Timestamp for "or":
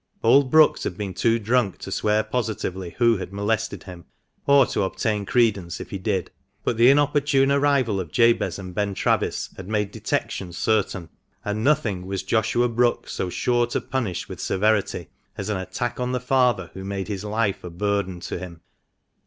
4.47-4.65